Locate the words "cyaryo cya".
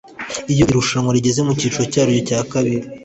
1.93-2.39